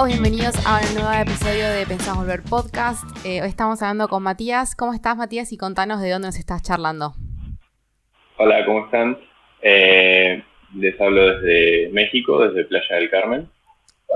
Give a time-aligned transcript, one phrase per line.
[0.00, 3.04] todos, bienvenidos a un nuevo episodio de Pensamos Volver Podcast.
[3.26, 4.74] Eh, hoy estamos hablando con Matías.
[4.74, 5.52] ¿Cómo estás, Matías?
[5.52, 7.12] Y contanos de dónde nos estás charlando.
[8.38, 9.18] Hola, ¿cómo están?
[9.60, 10.42] Eh,
[10.74, 13.48] les hablo desde México, desde Playa del Carmen.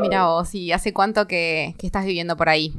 [0.00, 2.72] Mira vos, ¿y hace cuánto que, estás viviendo por ahí?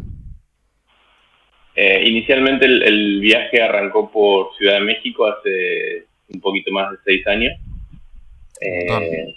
[1.76, 7.28] Eh, inicialmente el, viaje arrancó por Ciudad de México hace un poquito más de seis
[7.28, 7.54] años.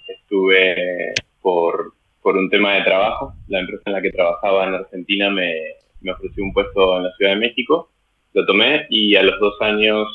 [0.09, 1.98] estuve por
[2.28, 3.32] por un tema de trabajo.
[3.46, 5.50] La empresa en la que trabajaba en Argentina me,
[6.12, 7.91] ofreció un puesto en la Ciudad de México.
[8.34, 10.06] Lo tomé y a los dos años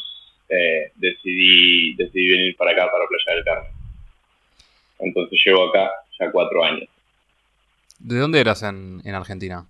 [0.48, 3.72] eh, decidí, decidí venir para acá, para Playa del Carmen.
[5.00, 5.90] Entonces llevo acá
[6.20, 6.88] ya cuatro años.
[7.98, 9.66] ¿De dónde eras en, en Argentina?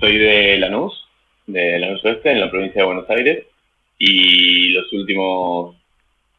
[0.00, 1.06] Soy de Lanús,
[1.46, 3.46] de Lanús Oeste, en la provincia de Buenos Aires.
[3.96, 5.76] Y los últimos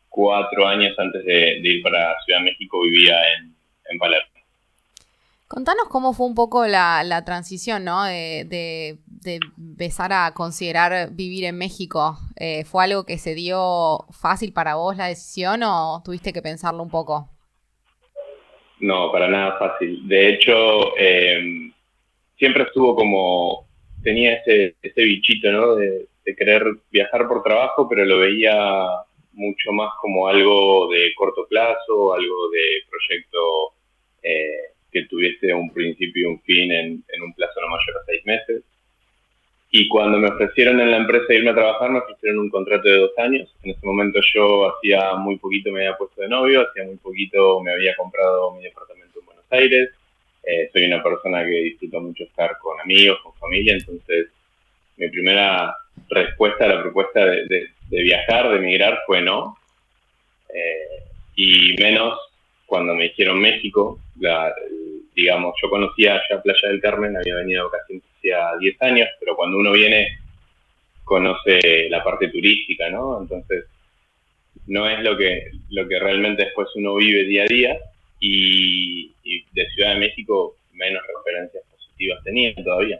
[0.10, 3.56] cuatro años antes de, ir para Ciudad de México vivía en,
[3.92, 4.37] en Palermo.
[5.48, 8.04] Contanos cómo fue un poco la, transición, ¿no?
[8.04, 8.98] De,
[9.58, 12.18] empezar a considerar vivir en México.
[12.38, 16.84] Eh, ¿Fue algo que se dio fácil para vos la decisión o tuviste que pensarlo
[16.84, 17.30] un poco?
[18.80, 20.08] No, para nada fácil.
[20.08, 21.74] De hecho, em,
[22.38, 23.68] siempre estuvo como,
[24.04, 25.76] tenía ese, bichito, ¿no?
[25.76, 28.54] De, querer viajar por trabajo, pero lo veía
[29.32, 33.40] mucho más como algo de corto plazo, algo de proyecto
[34.22, 38.26] eh, que tuviese un principio y un fin en, un plazo no mayor a seis
[38.26, 38.64] meses.
[39.70, 43.00] Y cuando me ofrecieron en la empresa irme a trabajar, me ofrecieron un contrato de
[43.00, 43.54] dos años.
[43.64, 47.62] En ese momento yo hacía muy poquito me había puesto de novio, hacía muy poquito
[47.62, 49.90] me había comprado mi departamento en Buenos Aires.
[50.44, 54.28] Eh, soy una persona que disfruto mucho estar con amigos, con familia, entonces
[54.96, 55.76] mi primera
[56.10, 59.58] respuesta a la propuesta de, viajar, de emigrar, fue no.
[60.54, 61.04] Eh,
[61.36, 62.18] y menos
[62.68, 64.54] cuando me dijeron México, la,
[65.16, 69.58] digamos, yo conocía ya Playa del Carmen, había venido casi hacía 10 años, pero cuando
[69.58, 70.20] uno viene
[71.04, 73.22] conoce la parte turística, ¿no?
[73.22, 73.66] Entonces,
[74.68, 77.78] no es lo que, lo que realmente después uno vive día a día
[78.20, 79.12] y,
[79.54, 83.00] de Ciudad de México menos referencias positivas tenía todavía.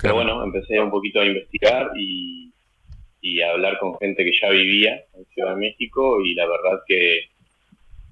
[0.00, 2.52] Pero bueno, empecé un poquito a investigar y,
[3.20, 6.80] y a hablar con gente que ya vivía en Ciudad de México y la verdad
[6.86, 7.28] que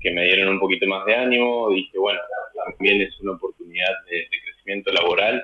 [0.04, 1.70] que me dieron un poquito más de ánimo.
[1.70, 2.20] Dije, bueno,
[2.66, 5.42] también es una oportunidad de, crecimiento laboral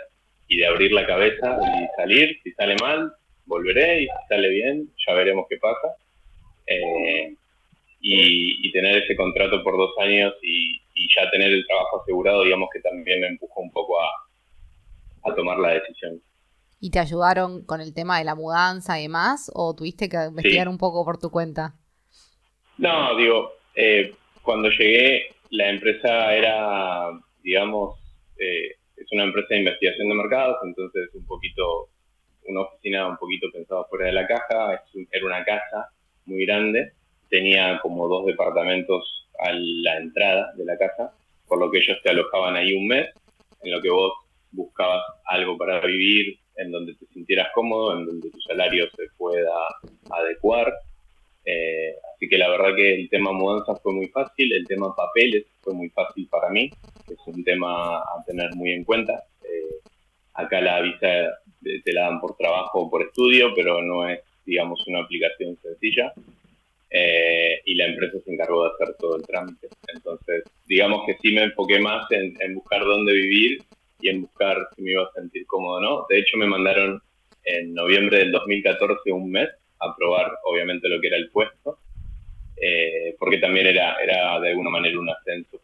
[0.48, 2.38] y de abrir la cabeza y salir.
[2.44, 3.10] Si sale mal,
[3.46, 5.96] volveré y si sale bien, ya veremos qué pasa.
[6.66, 7.34] Eh,
[8.02, 10.78] y, tener ese contrato por dos años y,
[11.16, 15.70] ya tener el trabajo asegurado, digamos que también me empujó un poco a, tomar la
[15.70, 16.20] decisión.
[16.78, 19.50] ¿Y te ayudaron con el tema de la mudanza y demás?
[19.54, 21.74] ¿O tuviste que investigar un poco por tu cuenta?
[22.78, 24.14] No, digo, eh,
[24.50, 27.08] cuando llegué, la empresa era,
[27.40, 28.00] digamos,
[28.36, 31.88] eh, es una empresa de investigación de mercados, entonces un poquito,
[32.46, 35.92] una oficina un poquito pensada fuera de la caja, era una casa
[36.26, 36.94] muy grande,
[37.28, 41.14] tenía como dos departamentos a la entrada de la casa,
[41.46, 43.08] por lo que ellos te alojaban ahí un mes,
[43.62, 44.12] en lo que vos
[44.50, 49.54] buscabas algo para vivir, en donde te sintieras cómodo, en donde tu salario se pueda
[50.10, 50.74] adecuar.
[51.44, 55.46] Eh, Así que la verdad que el tema mudanza fue muy fácil, el tema papeles
[55.62, 56.70] fue muy fácil para mí,
[57.08, 59.24] es un tema a tener muy en cuenta.
[59.42, 59.80] Eh,
[60.34, 61.08] acá la visa
[61.62, 66.12] te la dan por trabajo o por estudio, pero no es, digamos, una aplicación sencilla.
[66.90, 69.68] Eh, y la empresa se encargó de hacer todo el trámite.
[69.88, 73.62] Entonces, digamos que sí me enfoqué más en, en buscar dónde vivir
[74.02, 76.06] y en buscar si me iba a sentir cómodo o no.
[76.10, 77.00] De hecho, me mandaron
[77.44, 79.48] en noviembre del 2014 un mes
[79.80, 81.78] a probar, obviamente, lo que era el puesto
[82.60, 85.60] eh, porque también era, era de alguna manera un ascenso.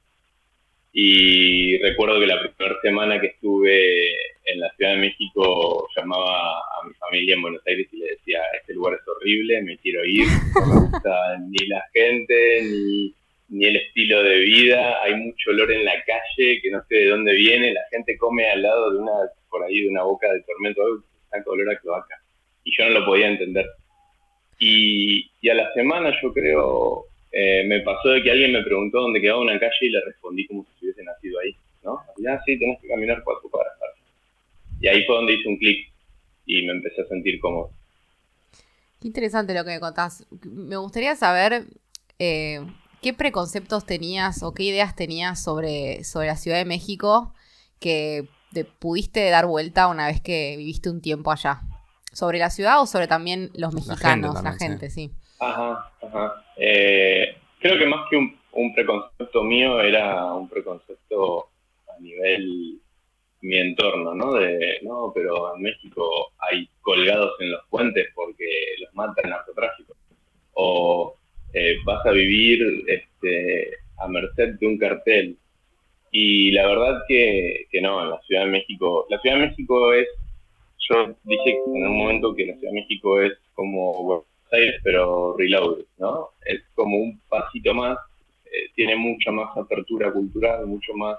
[0.93, 4.13] Y recuerdo que la primera semana que estuve
[4.45, 8.41] en la Ciudad de México llamaba a mi familia en Buenos Aires y le decía,
[8.59, 13.15] este lugar es horrible, me quiero ir, no me gusta ni la gente, ni,
[13.51, 17.09] ni el estilo de vida, hay mucho olor en la calle que no sé de
[17.09, 19.13] dónde viene, la gente come al lado de una,
[19.51, 20.81] por ahí de una boca de tormento,
[21.31, 22.23] saca olor a cloaca.
[22.65, 23.67] Y yo no lo podía entender.
[24.59, 29.21] Y, a la semana yo creo, eh, me pasó de que alguien me preguntó dónde
[29.21, 31.55] quedaba una calle y le respondí como si hubiese nacido ahí,
[31.85, 32.01] ¿no?
[32.19, 33.75] Ya, ah, sí, tenés que caminar cuatro cuadras.
[34.81, 35.89] Y ahí fue donde hice un clic
[36.47, 37.71] y me empecé a sentir cómodo.
[39.01, 40.27] Qué interesante lo que me contás.
[40.45, 41.65] Me gustaría saber
[42.19, 42.61] eh,
[43.03, 47.35] qué preconceptos tenías o qué ideas tenías sobre, sobre la Ciudad de México
[47.79, 51.63] que te pudiste dar vuelta una vez que viviste un tiempo allá
[52.17, 55.11] sobre la ciudad o sobre también los mexicanos, la gente, sí.
[55.39, 56.45] Ajá, ajá.
[56.57, 61.51] Eh, creo que más que un, preconcepto mío era un preconcepto
[61.95, 62.81] a nivel
[63.43, 64.33] mi entorno, ¿no?
[64.33, 68.47] De, no, pero en México hay colgados en los puentes porque
[68.81, 69.95] los mata el narcotráfico.
[70.55, 71.17] O
[71.53, 75.37] eh, vas a vivir este, a merced de un cartel.
[76.11, 79.93] Y la verdad que, que no, en la Ciudad de México, la Ciudad de México
[79.93, 80.09] es,
[80.89, 85.37] yo dije en un momento que la Ciudad de México es como Buenos Aires, pero
[85.37, 86.31] reloaded, ¿no?
[86.45, 87.99] Es como un pasito más,
[88.45, 91.19] eh, tiene mucha más apertura cultural, mucho más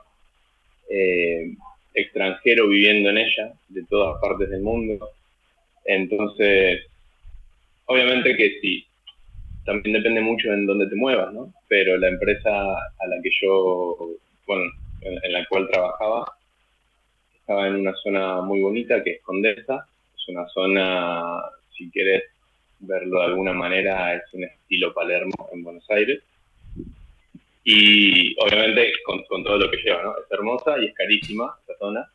[0.89, 1.53] eh,
[1.93, 5.09] extranjero viviendo en ella, de todas partes del mundo.
[5.85, 6.85] Entonces,
[7.85, 8.85] obviamente que sí,
[9.65, 11.53] también depende mucho en dónde te muevas, ¿no?
[11.67, 14.11] Pero la empresa a la que yo,
[14.45, 14.71] bueno,
[15.01, 16.36] en, la cual trabajaba,
[17.47, 19.87] estaba en una zona muy bonita que es Condesa.
[20.13, 21.43] Es una zona,
[21.77, 22.25] si quieres
[22.79, 26.21] verlo de alguna manera, es un estilo Palermo en Buenos Aires.
[27.63, 30.11] Y obviamente con, todo lo que lleva, ¿no?
[30.17, 32.11] Es hermosa y es carísima esa zona.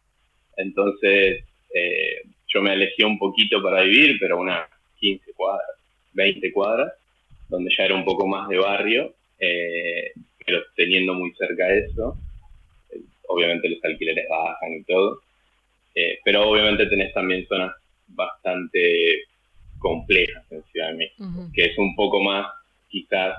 [0.59, 1.43] Entonces
[1.75, 4.69] eh, yo me alejé un poquito para vivir, pero unas
[5.01, 5.79] 15 cuadras,
[6.13, 6.93] 20 cuadras,
[7.49, 10.13] donde ya era un poco más de barrio, eh,
[10.45, 12.19] pero teniendo muy cerca eso,
[13.33, 15.21] obviamente los alquileres bajan y todo,
[16.25, 17.73] pero obviamente tenés también zonas
[18.09, 19.25] bastante
[19.79, 22.47] complejas en Ciudad de México, que es un poco más
[22.89, 23.37] quizás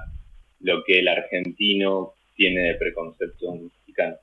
[0.59, 4.15] lo que el argentino tiene de preconcepto mexicano.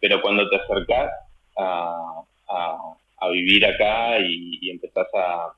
[0.00, 1.10] Pero cuando te acercás
[1.56, 2.22] a,
[3.30, 5.52] vivir acá y, empezás a,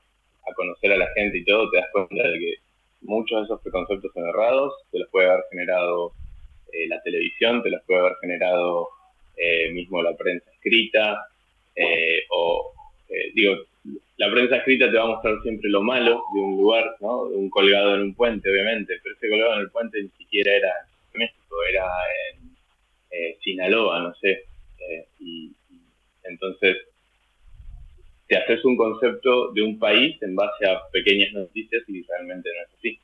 [0.55, 2.53] conocer a la gente y todo, te das cuenta de que
[3.01, 6.11] muchos de esos preconceptos son errados, te los puede haber generado
[6.71, 8.89] eh, la televisión, te los puede haber generado
[9.37, 11.27] eh, mismo la prensa escrita,
[11.75, 12.71] eh, o
[13.33, 13.55] digo,
[14.17, 17.29] la prensa escrita te va a mostrar siempre lo malo de un lugar, ¿no?
[17.29, 20.55] De un colgado en un puente, obviamente, pero ese colgado en el puente ni siquiera
[20.55, 20.69] era
[21.13, 21.85] en México, era
[22.31, 22.53] en
[23.11, 24.43] eh, Sinaloa, no sé.
[24.89, 25.51] Eh, y,
[26.23, 26.77] entonces
[28.27, 32.61] te haces un concepto de un país en base a pequeñas noticias y realmente no
[32.61, 32.99] es así.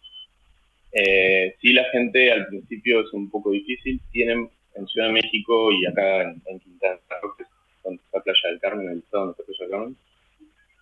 [0.91, 3.99] Eh, sí, la gente al principio es un poco difícil.
[4.11, 7.49] Tienen en Ciudad de México y acá en, Quintana Roo, que es
[7.83, 9.97] donde está Playa del Carmen, el estado donde está Playa del Carmen,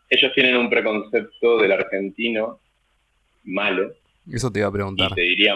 [0.10, 2.60] ellos tienen un preconcepto del argentino
[3.44, 3.92] malo.
[4.32, 5.12] Eso te iba a preguntar.
[5.12, 5.56] Y te diría,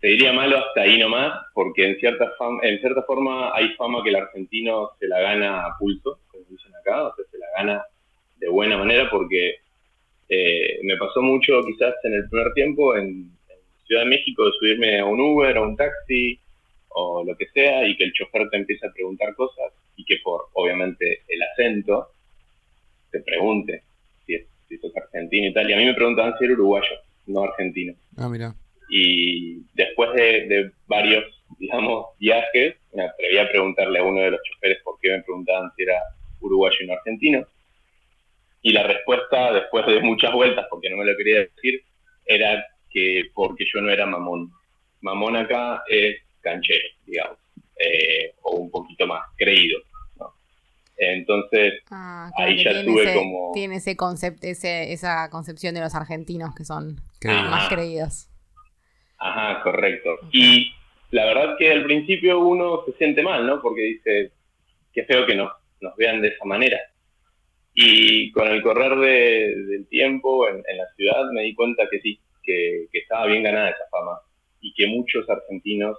[0.00, 4.10] te diría malo hasta ahí nomás, porque en cierta, en cierta forma hay fama que
[4.10, 7.84] el argentino se la gana a pulso, como dicen acá, o sea, se la gana
[8.38, 9.56] de buena manera, porque
[10.28, 13.30] eh, me pasó mucho quizás en el primer tiempo en,
[13.84, 16.38] Ciudad de México de subirme a un Uber, a un taxi
[16.94, 20.18] o lo que sea, y que el chofer te empiece a preguntar cosas y que
[20.22, 22.08] por, obviamente, el acento,
[23.10, 23.82] te pregunte
[24.26, 25.68] si, es, si sos argentino y tal.
[25.68, 26.96] Y a mí me preguntaban si era uruguayo,
[27.26, 27.94] no argentino.
[28.16, 28.54] Ah, mira.
[28.88, 31.24] Y después de, varios,
[31.58, 35.70] digamos, viajes, me atreví a preguntarle a uno de los choferes por qué me preguntaban
[35.76, 35.98] si era
[36.40, 37.46] uruguayo y no argentino.
[38.62, 41.82] Y la respuesta, después de muchas vueltas, porque no me lo quería decir,
[42.26, 44.50] era que porque yo no era mamón.
[45.00, 47.38] Mamón acá es canchero, digamos,
[47.78, 49.78] eh, o un poquito más creído.
[50.96, 53.50] Entonces, ah, ahí ya estuve como...
[53.54, 58.28] Tiene ese concepto, ese, esa concepción de los argentinos que son más creídos.
[59.18, 60.10] Ajá, correcto.
[60.32, 60.72] Y
[61.10, 63.60] la verdad que al principio uno se siente mal, ¿no?
[63.60, 64.32] Porque dice,
[64.92, 66.78] qué feo que nos, nos vean de esa manera.
[67.74, 72.86] Y con el correr del tiempo en, la ciudad me di cuenta que sí, que,
[72.92, 74.20] estaba bien ganada esa fama
[74.60, 75.98] y que muchos argentinos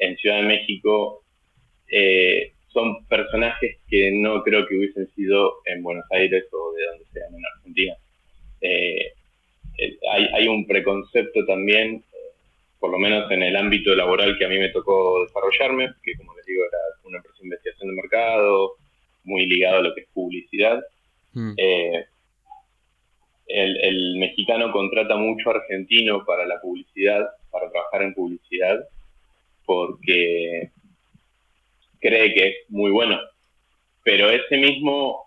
[0.00, 1.22] en Ciudad de México
[1.90, 7.04] eh, son personajes que no creo que hubiesen sido en Buenos Aires o de donde
[7.12, 7.94] sean en Argentina.
[8.60, 9.12] Eh,
[10.12, 12.34] hay, un preconcepto también, eh,
[12.78, 16.34] por lo menos en el ámbito laboral que a mí me tocó desarrollarme, que como
[16.36, 18.72] les digo era una empresa de investigación de mercado,
[19.24, 20.80] muy ligado a lo que es publicidad.
[21.32, 21.54] Mm.
[21.56, 22.04] Eh,
[23.46, 28.78] el, mexicano contrata mucho argentino para la publicidad, para trabajar en publicidad,
[29.70, 30.72] porque
[32.00, 33.20] cree que es muy bueno.
[34.02, 35.22] Pero ese mismo,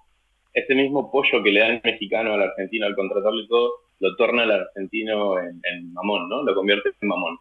[0.54, 3.72] ese mismo pollo que le da el mexicano al argentino al contratarle todo,
[4.02, 6.44] lo torna al argentino en, mamón, ¿no?
[6.44, 7.38] Lo convierte en mamón.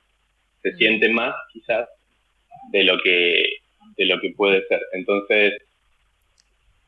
[0.62, 0.76] Se mm.
[0.76, 1.88] siente más, quizás,
[2.70, 3.46] de lo que,
[3.96, 4.80] de lo que puede ser.
[4.92, 5.54] Entonces,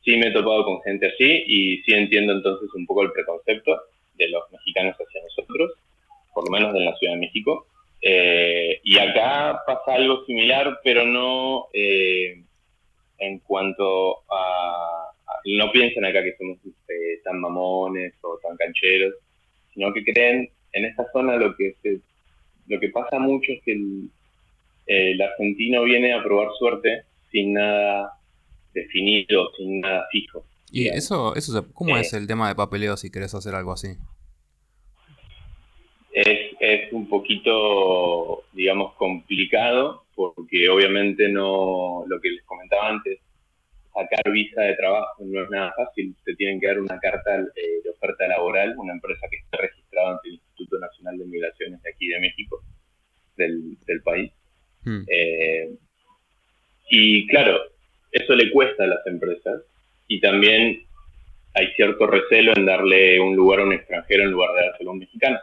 [0.04, 3.80] sí me he topado con gente así y sí entiendo entonces un poco el preconcepto
[4.14, 5.73] de los mexicanos hacia nosotros,
[6.33, 7.66] por lo menos en la Ciudad de México.
[8.06, 12.44] Eh, y acá pasa algo similar, pero no eh,
[13.16, 15.11] en cuanto a,
[15.46, 19.14] No piensen acá que somos este, tan mamones o tan cancheros,
[19.73, 21.75] sino que creen en esta zona lo que
[22.66, 28.18] lo que pasa mucho es que el, argentino viene a probar suerte sin nada
[28.75, 30.44] definido, sin nada fijo.
[30.70, 32.00] ¿Y eso, eso cómo Eh.
[32.00, 33.96] es el tema de papeleo si querés hacer algo así?
[36.73, 43.18] Es, un poquito, digamos, complicado porque obviamente no, lo que les comentaba antes,
[43.92, 46.14] sacar visa de trabajo no es nada fácil.
[46.25, 50.12] Te tienen que dar una carta eh, de oferta laboral, una empresa que esté registrada
[50.12, 52.61] ante el Instituto Nacional de Migraciones de aquí de México,
[53.37, 54.33] del, del país.
[54.85, 55.02] Hmm.
[55.09, 55.71] Eh,
[56.90, 57.61] y claro,
[58.12, 59.62] eso le cuesta a las empresas
[60.06, 60.85] y también
[61.54, 64.92] hay cierto recelo en darle un lugar a un extranjero en lugar de dárselo a
[64.92, 65.38] un mexicano.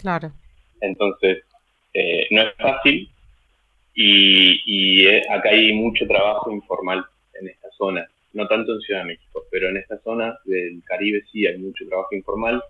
[0.00, 0.32] Claro.
[0.80, 1.44] Entonces,
[1.94, 3.08] eh, no es fácil
[3.94, 7.04] y, eh, acá hay mucho trabajo informal
[7.40, 11.22] en esta zona, no tanto en Ciudad de México, pero en esta zona del Caribe
[11.32, 12.62] sí hay mucho trabajo informal.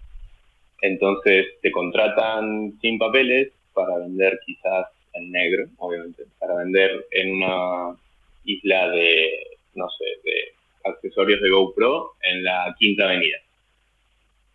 [0.82, 7.96] Entonces, te contratan sin papeles para vender quizás en negro, obviamente, para vender en una
[8.44, 9.30] isla de,
[9.74, 10.52] no sé, de
[10.84, 13.38] accesorios de GoPro en la Quinta Avenida.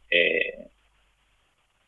[0.10, 0.51] Eh,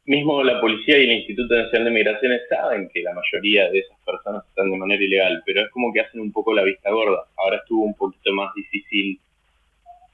[0.05, 3.97] mismo la policía y el Instituto Nacional de Migraciones saben que la mayoría de esas
[4.05, 7.25] personas están de manera ilegal, pero es como que hacen un poco la vista gorda.
[7.37, 9.19] Ahora estuvo un poquito más difícil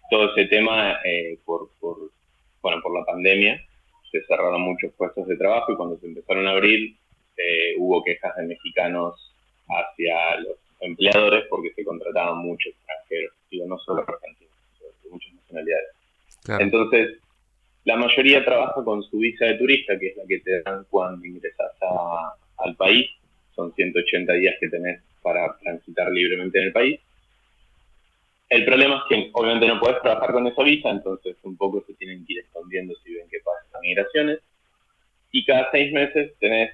[0.09, 1.97] todo ese tema eh, por, por,
[2.61, 3.61] bueno, por la pandemia.
[4.11, 6.95] Se cerraron muchos puestos de trabajo y cuando se empezaron a abrir
[7.37, 9.33] eh, hubo quejas de mexicanos
[9.67, 14.53] hacia los empleadores porque se contrataban muchos extranjeros, digo, no solo argentinos,
[15.03, 15.89] de muchas nacionalidades.
[16.43, 16.63] Claro.
[16.63, 17.19] Entonces,
[17.85, 21.25] la mayoría trabaja con su visa de turista, que es la que te dan cuando
[21.25, 23.09] ingresas a, al país.
[23.55, 26.99] Son 180 días que tenés para transitar libremente en el país.
[28.49, 31.93] El problema es que obviamente no puedes trabajar con esa visa, entonces un poco se
[31.93, 34.39] tienen que ir escondiendo si ven que pasan migraciones.
[35.31, 36.71] Y cada seis meses tenés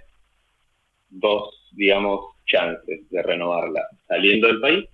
[1.10, 4.86] dos, digamos, chances de renovarla, saliendo del país,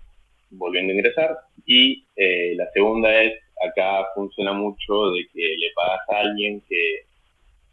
[0.49, 6.09] volviendo a ingresar, y eh, la segunda es acá funciona mucho de que le pagas
[6.09, 7.05] a alguien que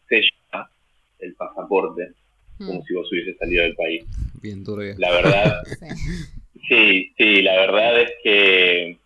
[0.09, 0.69] sella
[1.19, 2.13] el pasaporte
[2.59, 4.05] como Mm, si vos hubieses salido del país.
[4.43, 4.95] Bien turbio.
[4.99, 5.87] La verdad, sí.
[6.69, 8.99] sí, sí, la verdad es que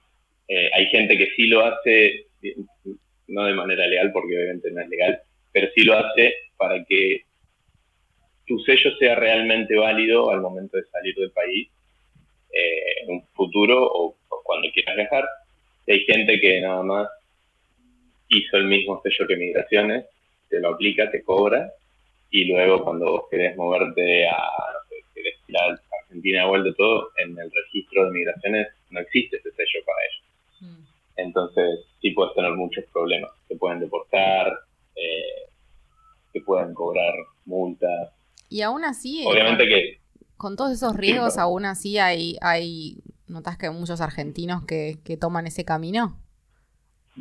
[0.48, 2.26] eh, hay gente que sí lo hace,
[3.28, 5.20] no de manera legal, porque obviamente no es legal,
[5.52, 7.22] pero sí lo hace para que
[8.46, 11.68] tu sello sea realmente válido al momento de salir del país
[12.52, 15.28] eh, en un futuro o, o cuando quieras viajar.
[15.86, 17.08] Y hay gente que nada más
[18.28, 20.06] hizo el mismo sello que migraciones,
[20.48, 21.70] te lo aplica, te cobra,
[22.30, 26.74] y luego cuando vos querés moverte a, no sé, querés ir a Argentina de vuelta
[26.76, 30.22] todo, en el registro de migraciones no existe ese sello para ellos.
[30.60, 30.84] Mm.
[31.16, 33.30] Entonces sí puedes tener muchos problemas.
[33.48, 34.52] Te pueden deportar,
[34.96, 35.48] eh,
[36.32, 38.10] te pueden cobrar multas.
[38.48, 39.98] Y aún así, eh, Obviamente que
[40.42, 41.40] con todos esos riesgos, perdón.
[41.40, 42.96] aún así hay, hay,
[43.28, 46.18] notas que hay muchos argentinos que, que toman ese camino.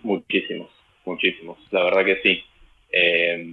[0.04, 0.70] Muchísimos,
[1.06, 1.58] muchísimos.
[1.72, 2.44] La verdad que sí.
[2.92, 3.46] Eh,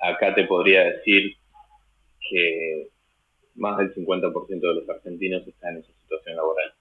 [0.00, 1.36] acá te podría decir
[2.30, 2.88] que
[3.54, 6.72] más del 50% de los argentinos están en esa situación laboral.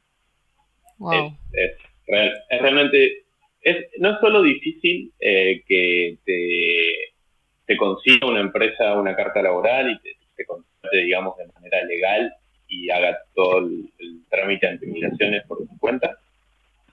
[0.98, 1.38] Wow.
[1.54, 3.24] Es, es, real- es realmente,
[3.62, 6.94] es, no es solo difícil eh, que te,
[7.66, 12.34] te consiga una empresa una carta laboral y te, te contrate, digamos, de manera legal
[12.72, 13.90] y haga todo el,
[14.30, 16.18] trámite ante migraciones por tu cuenta,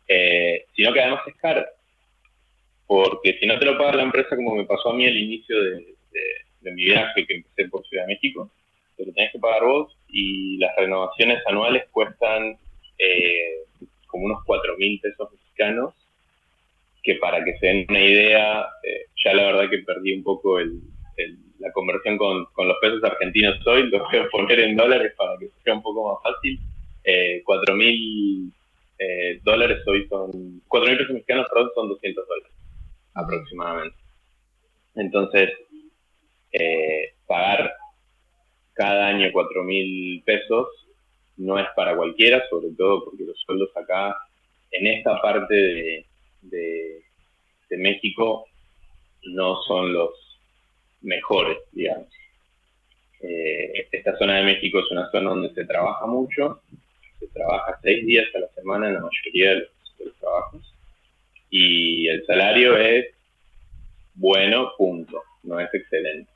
[0.08, 1.64] eh, sino que además es caro.
[2.86, 5.62] Porque si no te lo paga la empresa, como me pasó a mí al inicio
[5.62, 5.94] de,
[6.62, 8.50] mi viaje, que empecé por Ciudad de México,
[8.96, 12.58] te lo tenés que pagar vos y las renovaciones anuales cuestan
[12.98, 13.62] eh,
[14.08, 15.94] como unos 4 mil pesos mexicanos,
[17.02, 20.58] que para que se den una idea, eh, ya la verdad que perdí un poco
[20.58, 20.82] el-
[21.58, 25.36] la conversión con, con los pesos argentinos hoy, lo voy a poner en dólares para
[25.38, 26.58] que sea un poco más fácil.
[27.04, 28.52] Eh, 4 mil
[28.98, 32.52] eh, dólares hoy son, 4 mil pesos mexicanos, perdón, son 200 dólares
[33.14, 33.96] aproximadamente.
[34.94, 35.50] Entonces,
[36.52, 37.72] eh, pagar
[38.74, 40.68] cada año 4 mil pesos
[41.36, 44.16] no es para cualquiera, sobre todo porque los sueldos acá,
[44.70, 47.02] en esta parte de,
[47.70, 48.46] de México,
[49.22, 50.27] no son los
[51.00, 52.08] mejores, digamos.
[53.20, 56.62] Eh, esta zona de México es una zona donde se trabaja mucho,
[57.18, 60.74] se trabaja seis días a la semana en la mayoría los, de los trabajos,
[61.50, 63.06] y el salario es
[64.14, 66.30] bueno, punto, no es excelente.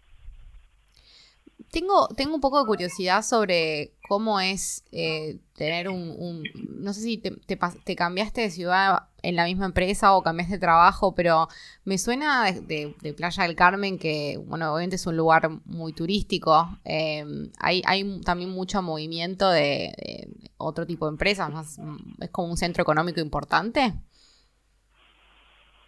[1.73, 6.45] Tengo, tengo un poco de curiosidad sobre cómo es eh, tener un,
[6.79, 11.14] No sé si te, cambiaste de ciudad en la misma empresa o cambiaste de trabajo,
[11.14, 11.49] pero
[11.87, 16.79] me suena de, Playa del Carmen que, bueno, obviamente es un lugar muy turístico.
[16.85, 17.25] eh,
[17.59, 21.79] hay, hay también mucho movimiento de, otro tipo de empresas,
[22.21, 23.95] es como un centro económico importante.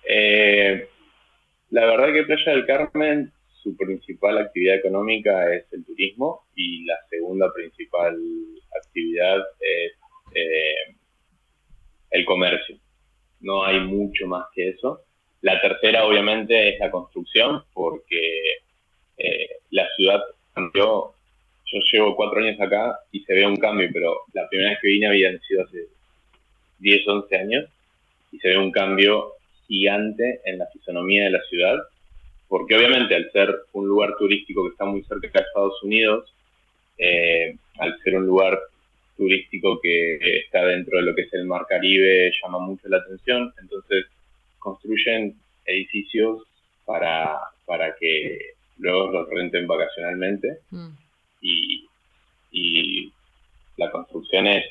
[0.08, 0.88] Eh,
[1.68, 3.32] la verdad que Playa del Carmen,
[3.64, 8.14] su principal actividad económica es el turismo y la segunda principal
[8.76, 9.92] actividad es
[10.34, 10.94] eh,
[12.10, 12.76] el comercio.
[13.40, 15.00] No hay mucho más que eso.
[15.40, 18.40] La tercera, obviamente, es la construcción, porque
[19.16, 20.20] eh, la ciudad
[20.54, 21.14] cambió.
[21.66, 24.88] Yo llevo cuatro años acá y se ve un cambio, pero la primera vez que
[24.88, 25.86] vine habían sido hace
[26.78, 27.64] 10, 11 años
[28.30, 29.32] y se ve un cambio
[29.66, 31.78] gigante en la fisonomía de la ciudad,
[32.48, 36.32] porque obviamente al ser un lugar turístico que está muy cerca de Estados Unidos,
[36.98, 38.58] eh, al ser un lugar
[39.16, 43.52] turístico que está dentro de lo que es el Mar Caribe, llama mucho la atención,
[43.60, 44.06] entonces
[44.58, 45.34] construyen
[45.66, 46.42] edificios
[46.84, 48.38] para, para que
[48.78, 50.88] luego los renten vacacionalmente Mm.
[51.40, 51.86] y,
[52.50, 53.12] y
[53.76, 54.64] la construcción es,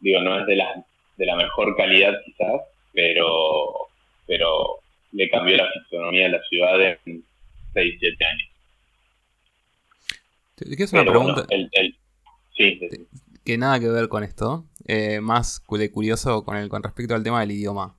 [0.00, 0.84] digo, no es de la,
[1.16, 2.62] de la mejor calidad quizás,
[2.92, 3.88] pero,
[4.26, 4.79] pero
[5.12, 7.24] le cambió la fisonomía de la ciudad en
[7.74, 8.48] 6, 7 años.
[10.54, 11.96] Te quiero hacer una Pero bueno, pregunta el, el-
[12.56, 13.06] sí, sí, sí.
[13.44, 14.66] que nada que ver con esto.
[14.86, 17.96] eh, más de curioso con, el, con respecto al tema del idioma.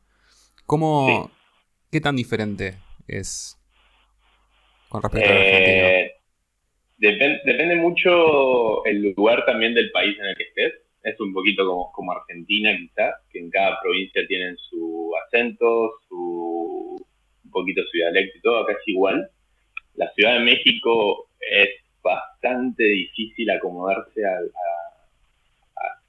[0.65, 1.31] ¿Cómo.
[1.91, 2.77] ¿Qué tan diferente
[3.07, 3.57] es
[4.89, 5.87] con respecto al argentino?
[5.87, 6.11] Eh,
[6.99, 10.73] depen- depende mucho el lugar también del país en el que estés.
[11.03, 16.80] Es un poquito como, como Argentina quizás, que en cada provincia tienen su acento, su
[17.51, 19.29] un poquito su dialecto y todo, acá es igual.
[19.95, 21.69] La Ciudad de México es
[22.01, 24.37] bastante difícil acomodarse a,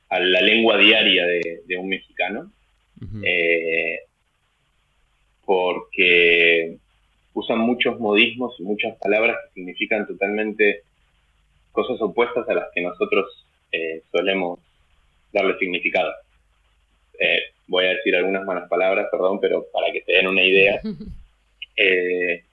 [0.08, 2.52] a- la lengua diaria de, de un mexicano
[3.24, 3.98] eh,
[5.44, 6.76] porque
[7.34, 10.82] usan muchos modismos y muchas palabras que significan totalmente
[11.72, 13.26] cosas opuestas a las que nosotros
[13.72, 14.60] eh, solemos
[15.32, 16.12] darle significado.
[17.18, 20.80] Eh, voy a decir algunas malas palabras, perdón, pero para que te den una idea,
[21.76, 22.44] eh,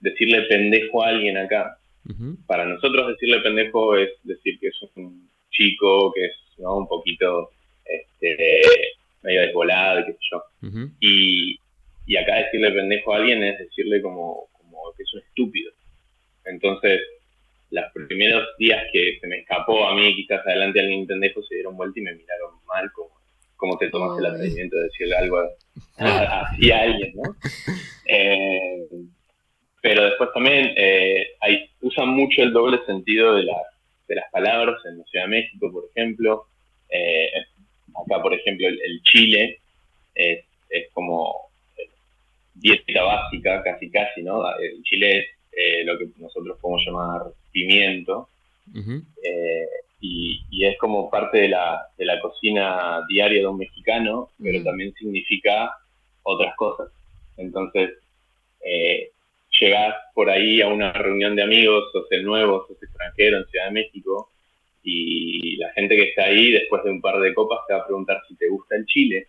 [0.00, 1.78] decirle pendejo a alguien acá,
[2.46, 6.76] para nosotros decirle pendejo es decir que es un chico, que es ¿no?
[6.76, 7.50] un poquito
[7.84, 8.36] este,
[9.22, 11.58] medio desvolado y qué sé yo.
[12.06, 15.72] Y acá decirle pendejo a alguien es decirle como, como que es un estúpido.
[16.44, 17.00] Entonces,
[17.70, 21.76] los primeros días que se me escapó a mí, quizás adelante alguien pendejo, se dieron
[21.76, 23.10] vuelta y me miraron mal, como,
[23.56, 27.36] como te tomas el atrevimiento de decirle algo a- así a alguien, ¿no?
[28.06, 28.86] Eh,
[29.82, 33.62] pero después también eh, hay, usan mucho el doble sentido de, la-
[34.08, 36.46] de las palabras en la Ciudad de México, por ejemplo.
[36.88, 37.30] Eh,
[38.04, 39.58] acá, por ejemplo, el, el chile
[40.14, 41.34] es, es como
[41.76, 41.88] eh,
[42.54, 44.42] dieta básica, casi casi, ¿no?
[44.58, 48.28] El chile es eh, lo que nosotros podemos llamar pimiento,
[49.22, 49.66] eh,
[50.06, 54.60] y, y es como parte de la, de la cocina diaria de un mexicano, pero
[54.60, 54.64] Mm.
[54.64, 55.74] también significa
[56.22, 56.88] otras cosas.
[57.38, 57.90] Entonces,
[58.60, 59.10] eh,
[59.58, 63.66] llegás por ahí a una reunión de amigos, sos el nuevo, sos extranjero en Ciudad
[63.66, 64.28] de México,
[64.82, 67.86] y la gente que está ahí, después de un par de copas, te va a
[67.86, 69.26] preguntar si te gusta el chile,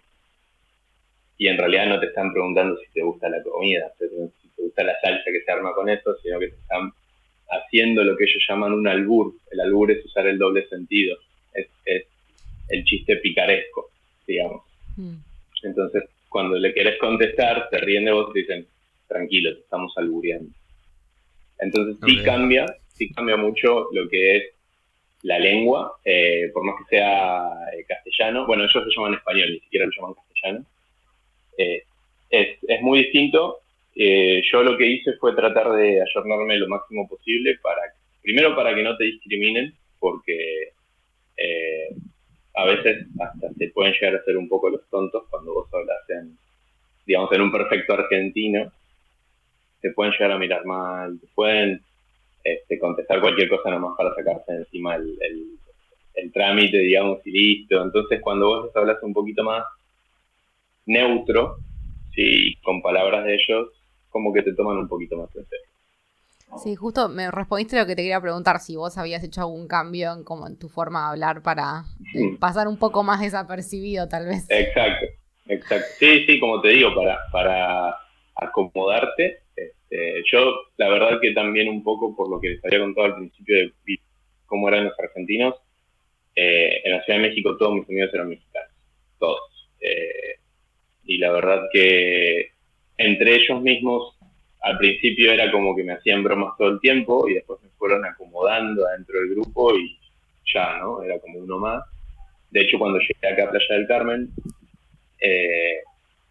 [1.37, 4.83] y en realidad no te están preguntando si te gusta la comida, si te gusta
[4.83, 6.91] la salsa que se arma con eso, sino que te están
[7.49, 9.33] haciendo lo que ellos llaman un albur.
[9.51, 11.17] El albur es usar el doble sentido,
[11.53, 12.05] es, es
[12.69, 13.89] el chiste picaresco,
[14.27, 14.63] digamos.
[14.97, 15.15] Mm.
[15.63, 18.67] Entonces, cuando le querés contestar, te ríen de vos y dicen,
[19.07, 20.51] tranquilo, te estamos albureando.
[21.59, 24.43] Entonces sí cambia, sí cambia mucho lo que es
[25.23, 27.41] la lengua, eh, por más que sea
[27.73, 30.65] eh, castellano, bueno, ellos lo llaman español, ni siquiera lo llaman castellano.
[31.57, 31.83] Eh,
[32.29, 33.59] es, es muy distinto.
[33.95, 37.81] Eh, yo lo que hice fue tratar de ayornarme lo máximo posible para,
[38.21, 40.73] primero para que no te discriminen, porque
[41.37, 41.89] eh,
[42.55, 46.09] a veces hasta te pueden llegar a ser un poco los tontos cuando vos hablas
[46.09, 46.37] en,
[47.05, 48.71] digamos, en un perfecto argentino,
[49.81, 51.81] te pueden llegar a mirar mal, te pueden
[52.43, 57.81] este, contestar cualquier cosa nomás para sacarse encima el trámite, digamos, y listo.
[57.81, 59.63] Entonces, cuando vos les hablas un poquito más
[60.85, 61.57] neutro,
[62.13, 63.69] sí, con palabras de ellos,
[64.15, 65.65] como que te toman un poquito más en serio.
[66.63, 70.13] Sí, justo me respondiste lo que te quería preguntar, si vos habías hecho algún cambio
[70.13, 72.37] en, como en tu forma de hablar para eh, Mm.
[72.39, 74.45] pasar un poco más desapercibido, tal vez.
[74.49, 75.05] Exacto,
[75.47, 75.85] exacto.
[75.99, 77.97] Sí, sí, como te digo, para, para
[78.35, 83.07] acomodarte, este, yo, la verdad que también un poco por lo que les había contado
[83.07, 83.73] al principio de
[84.45, 85.55] cómo eran los argentinos,
[86.37, 88.71] eh, en la Ciudad de México todos mis amigos eran mexicanos,
[89.19, 89.69] todos.
[89.81, 90.39] Eh,
[91.03, 92.54] y la verdad que
[92.97, 94.17] entre ellos mismos,
[94.61, 98.03] al principio era como que me hacían bromas todo el tiempo y después me fueron
[98.05, 99.97] acomodando adentro del grupo y
[100.53, 101.03] ya, ¿no?
[101.03, 101.83] Era como uno más.
[102.51, 104.29] De hecho, cuando llegué acá a Playa del Carmen,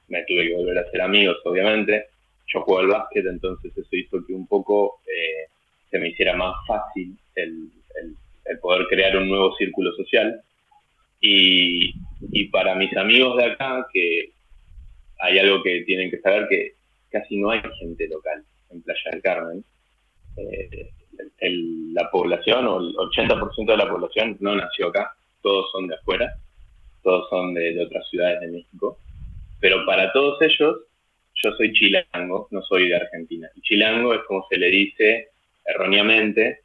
[0.08, 2.06] me tuve que volver a ser amigos, obviamente
[2.46, 5.48] yo juego al básquet, entonces eso hizo que un poco eh,
[5.90, 7.70] se me hiciera más fácil el,
[8.60, 10.40] poder crear un nuevo círculo social.
[11.20, 11.92] Y,
[12.52, 14.30] para mis amigos de acá, que
[15.20, 16.74] hay algo que tienen que saber, que
[17.10, 19.64] casi no hay gente local en Playa del Carmen.
[20.36, 20.90] Eh,
[21.40, 26.34] la población, o el 80% de la población no nació acá, todos son de afuera,
[27.02, 28.98] todos son de otras ciudades de México.
[29.60, 30.80] Pero para todos ellos,
[31.42, 33.48] yo soy chilango, no soy de Argentina.
[33.54, 35.28] Y chilango es como se le dice
[35.64, 36.60] erróneamente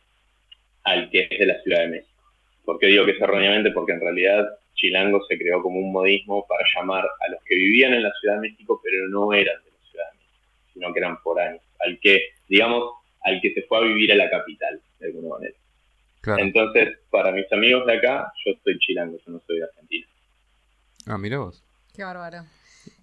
[0.83, 2.23] al que es de la Ciudad de México.
[2.65, 3.71] ¿Por qué digo que es erróneamente?
[3.71, 7.93] Porque en realidad chilango se creó como un modismo para llamar a los que vivían
[7.93, 10.39] en la Ciudad de México, pero no eran de la Ciudad de México,
[10.73, 11.63] sino que eran foráneos.
[11.79, 15.55] Al que, digamos, al que se fue a vivir a la capital, de alguna manera.
[16.37, 20.07] Entonces, para mis amigos de acá, yo soy chilango, yo no soy de Argentina.
[21.05, 21.63] Ah, mira vos.
[21.93, 22.45] Qué bárbaro.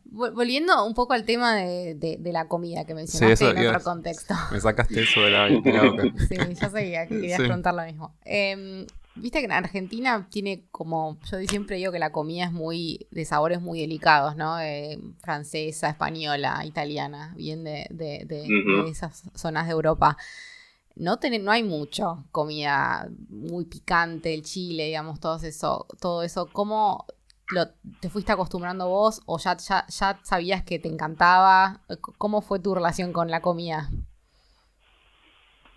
[0.05, 4.35] Volviendo un poco al tema de, la comida que mencionaste en otro contexto.
[4.53, 6.05] Me sacaste eso de la, boca.
[6.29, 8.15] Sí, yo sabía que querías preguntar lo mismo.
[8.25, 13.07] Em, viste que en Argentina tiene como, yo siempre digo que la comida es muy,
[13.11, 14.61] de sabores muy delicados, ¿no?
[14.61, 18.47] Eh, francesa, española, italiana, bien de, de,
[18.89, 20.17] esas zonas de Europa.
[20.95, 26.49] No, no hay mucho comida muy picante, el chile, digamos, todo eso, todo eso.
[26.53, 27.07] ¿Cómo
[28.01, 31.83] te fuiste acostumbrando vos o ya, ya, sabías que te encantaba?
[32.19, 33.91] ¿Cómo fue tu relación con la comida?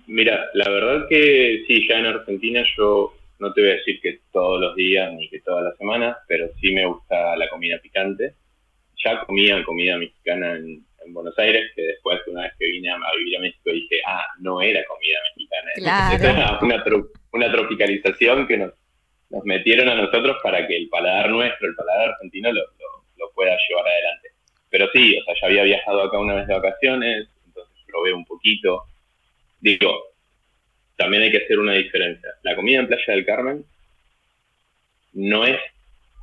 [0.08, 4.20] Mira, la verdad que sí, ya en Argentina yo no te voy a decir que
[4.32, 8.34] todos los días ni que todas las semanas, pero sí me gusta la comida picante.
[9.04, 13.38] Ya comía comida mexicana en, Buenos Aires, que después una vez que vine a, vivir
[13.38, 15.72] a México dije, ah, no era comida mexicana.
[15.76, 16.60] Claro.
[16.62, 16.84] una,
[17.32, 18.74] una tropicalización que nos
[19.30, 22.62] nos metieron a nosotros para que el paladar nuestro, el paladar argentino, lo,
[23.36, 24.30] pueda llevar adelante.
[24.70, 28.26] Pero sí, o sea, ya había viajado acá una vez de vacaciones, entonces probé un
[28.26, 28.84] poquito.
[29.62, 30.09] Digo,
[31.00, 32.30] también hay que hacer una diferencia.
[32.44, 33.64] La comida en Playa del Carmen
[35.14, 35.58] no es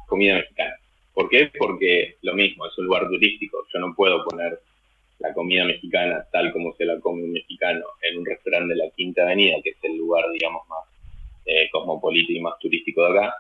[0.07, 0.77] comida mexicana.
[1.15, 1.51] ¿Por qué?
[1.59, 3.67] Porque lo mismo, es un lugar turístico.
[3.73, 4.61] Yo no puedo poner
[5.19, 8.91] la comida mexicana tal como se la come un mexicano en un restaurante de la
[8.91, 10.85] Quinta Avenida, que es el lugar, digamos, más
[11.47, 13.35] eh, cosmopolita y más turístico de acá,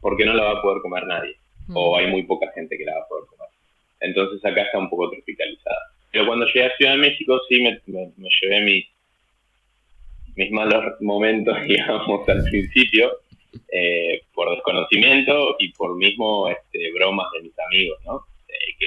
[0.00, 1.36] porque no la va a poder comer nadie,
[1.72, 1.98] o mm.
[1.98, 3.48] hay muy poca gente que la va a poder comer.
[4.00, 5.78] Entonces acá está un poco tropicalizada.
[6.10, 8.86] Pero cuando llegué a Ciudad de México sí me, llevé mis,
[10.40, 13.10] mis malos momentos, digamos, al principio,
[13.72, 18.24] eh, por desconocimiento y por mismo este, bromas de mis amigos, ¿no?
[18.78, 18.86] Que,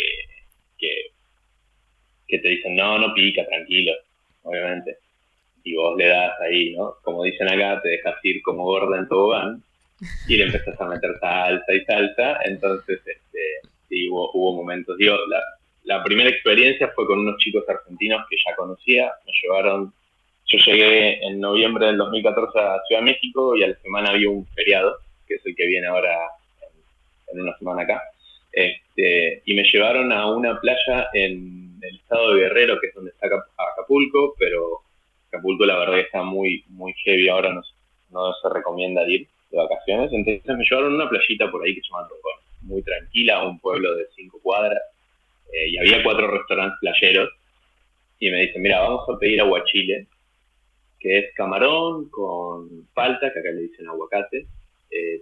[2.42, 3.94] te dicen, no, no pica, tranquilo,
[4.42, 4.98] obviamente
[5.64, 6.96] y vos le das ahí, ¿no?
[7.04, 9.64] Como dicen acá, te dejas ir como gorda en tobogán
[10.28, 13.40] y le empezás a meter salsa y salsa, entonces este,
[13.88, 14.98] sí, hubo, hubo momentos.
[14.98, 15.42] Digo, la,
[15.84, 19.94] la primera experiencia fue con unos chicos argentinos que ya conocía, me llevaron,
[20.58, 24.30] yo llegué en noviembre del 2014 a Ciudad de México y a la semana había
[24.30, 26.16] un feriado, que es el que viene ahora
[27.32, 28.02] en, una semana acá,
[28.52, 33.12] este, y me llevaron a una playa en el estado de Guerrero, que es donde
[33.12, 34.82] está Acapulco, pero
[35.30, 37.62] Acapulco la verdad que está muy, muy heavy, ahora no,
[38.12, 41.82] no se recomienda ir de vacaciones, entonces me llevaron a una playita por ahí que
[41.82, 44.82] se llama Rocón, muy tranquila, un pueblo de cinco cuadras,
[45.52, 47.30] eh, y había cuatro restaurantes playeros,
[48.20, 50.08] y me dicen, mira, vamos a pedir aguachile,
[51.04, 54.48] que es camarón con palta, que acá le dicen aguacate,
[54.90, 55.22] eh,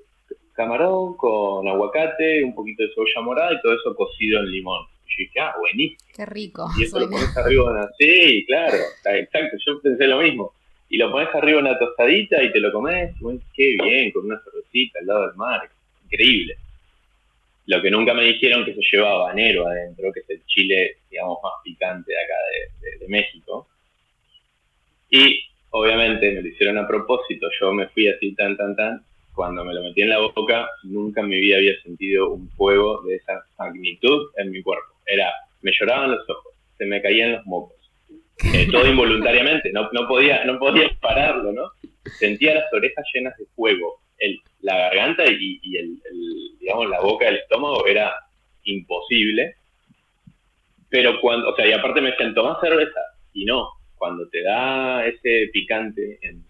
[0.54, 4.86] camarón con aguacate, un poquito de cebolla morada y todo eso cocido en limón.
[5.18, 6.00] Y dije, ah, buenísimo.
[6.16, 6.70] Qué rico.
[6.78, 7.90] Y eso lo pones arriba de una...
[7.98, 10.54] Sí, claro, exacto, yo pensé lo mismo.
[10.88, 13.14] Y lo pones arriba una tostadita y te lo comes,
[13.56, 15.68] qué bien, con una cervecita al lado del mar,
[16.06, 16.58] increíble.
[17.66, 21.40] Lo que nunca me dijeron que se llevaba habanero adentro, que es el chile, digamos,
[21.44, 22.36] más picante de acá
[22.82, 23.68] de, de México.
[25.10, 25.42] Y
[25.72, 29.04] obviamente me lo hicieron a propósito, yo me fui así tan, tan, tan,
[29.34, 33.02] cuando me lo metí en la boca, nunca en mi vida había sentido un fuego
[33.04, 34.94] de esa magnitud en mi cuerpo.
[35.06, 35.32] Era,
[35.62, 37.76] me lloraban los ojos, se me caían los mocos.
[38.54, 41.72] Eh, todo involuntariamente, no, no, podía, no podía pararlo, ¿no?
[42.20, 44.02] Sentía las orejas llenas de fuego.
[44.18, 46.00] El, la garganta y, el,
[46.60, 48.14] digamos, la boca del estómago era
[48.64, 49.56] imposible.
[50.90, 53.00] Pero cuando, o sea, y aparte me decían, toma cerveza,
[53.34, 53.70] y no.
[54.02, 56.44] Cuando te da ese picante en,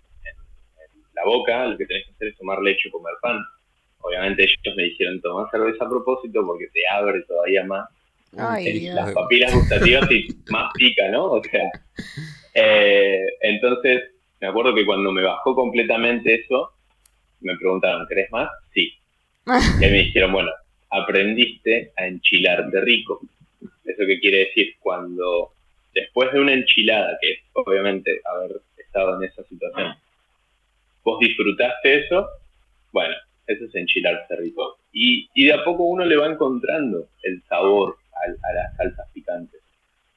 [1.14, 3.44] la boca, lo que tenés que hacer es tomar leche o comer pan.
[4.00, 7.90] Obviamente ellos me dijeron tomar cerveza a propósito porque te abre todavía más
[8.32, 11.26] las papilas gustativas y más pica, ¿no?
[11.26, 11.70] O sea,
[12.54, 14.02] eh, entonces
[14.40, 16.72] me acuerdo que cuando me bajó completamente eso,
[17.42, 18.50] me preguntaron, ¿querés más?
[18.74, 18.94] Sí.
[19.78, 20.52] Y me dijeron, bueno,
[20.90, 23.20] aprendiste a enchilarte rico.
[23.84, 24.76] ¿Eso qué quiere decir?
[24.80, 25.52] Cuando
[25.94, 29.96] después de una enchilada, que es obviamente haber estado en esa situación,
[31.04, 32.28] vos disfrutaste eso,
[32.92, 33.16] bueno,
[33.48, 34.78] eso es enchilarse rico.
[34.92, 39.62] Y, y de a poco uno le va encontrando el sabor a, las salsas picantes.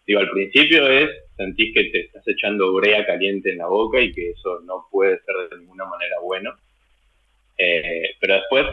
[0.06, 4.12] Digo, al principio es, sentís que te estás echando brea caliente en la boca y
[4.12, 6.54] que eso no puede ser de ninguna manera bueno.
[7.56, 8.66] Eh, pero después,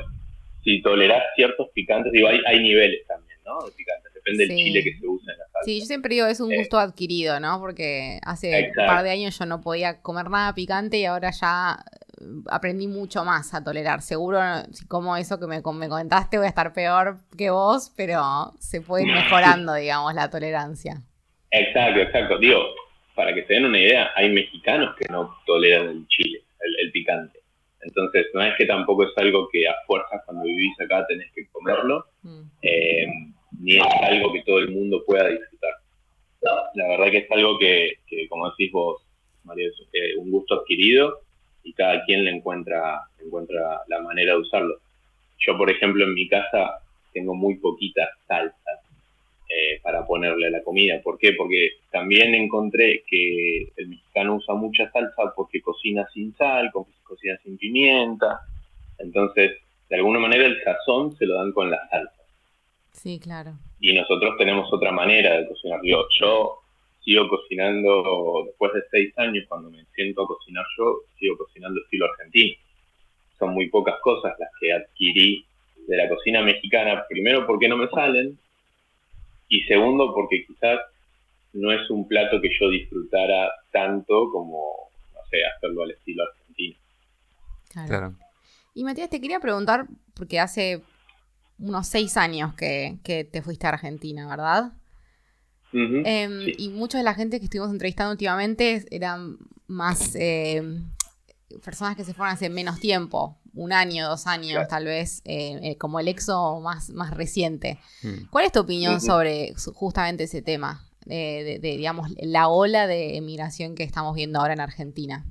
[0.64, 3.64] si tolerás ciertos picantes, digo, hay, hay niveles también, ¿no?
[3.64, 5.66] De picantes, depende del chile que se usa en la salsa.
[5.66, 7.60] Sí, yo siempre digo, es un eh, gusto adquirido, ¿no?
[7.60, 11.84] Porque hace un par de años yo no podía comer nada picante y ahora ya
[12.50, 14.02] aprendí mucho más a tolerar.
[14.02, 14.40] Seguro,
[14.72, 19.06] si como eso que me, comentaste, voy a estar peor que vos, pero se puede
[19.06, 21.02] ir mejorando, digamos, la tolerancia.
[21.52, 22.38] Exacto, exacto.
[22.38, 22.60] Digo,
[23.16, 26.44] para que se den una idea, hay mexicanos que no toleran el chile,
[26.80, 27.40] el, picante.
[27.82, 31.48] Entonces, no es que tampoco es algo que a fuerzas cuando vivís acá tenés que
[31.52, 32.42] comerlo, mm.
[32.62, 33.08] eh,
[33.62, 35.74] ni es algo que todo el mundo pueda disfrutar.
[36.74, 39.02] La verdad que es algo que, como decís vos,
[39.44, 41.20] María, es eh, un gusto adquirido
[41.64, 44.78] y cada quien le encuentra, encuentra la manera de usarlo.
[45.40, 46.80] Yo, por ejemplo, en mi casa
[47.14, 48.72] tengo muy poquita salsa
[49.50, 51.02] eh, para ponerle a la comida.
[51.02, 51.34] ¿Por qué?
[51.34, 56.72] Porque también encontré que el mexicano usa mucha salsa porque cocina sin sal,
[57.04, 58.40] cocina sin pimienta.
[58.98, 59.58] Entonces,
[59.90, 62.21] de alguna manera el sazón se lo dan con la salsa.
[62.92, 63.54] Sí, claro.
[63.80, 65.80] Y nosotros tenemos otra manera de cocinar.
[65.84, 66.60] Yo, yo
[67.04, 72.06] sigo cocinando, después de seis años, cuando me siento a cocinar yo, sigo cocinando estilo
[72.06, 72.56] argentino.
[73.40, 75.46] Son muy pocas cosas las que adquirí
[75.88, 78.38] de la cocina mexicana, primero porque no me salen,
[79.50, 80.80] y segundo porque quizás
[81.54, 86.76] no es un plato que yo disfrutara tanto como, no sé, hacerlo al estilo argentino.
[87.74, 88.14] Claro.
[88.74, 90.82] Y Matías, te quería preguntar, porque hace
[91.62, 94.74] unos seis años que, que te fuiste a Argentina, ¿verdad?
[95.74, 100.84] Em, y mucha de la gente que estuvimos entrevistando últimamente eran más em,
[101.64, 105.78] personas que se fueron hace menos tiempo, un año, dos años tal vez, eh, eh,
[105.78, 107.80] como el exo más, más reciente.
[108.04, 108.26] Mm.
[108.30, 110.86] ¿Cuál es tu opinión sobre justamente ese tema?
[111.04, 115.26] de, digamos, la ola de emigración que estamos viendo ahora en Argentina.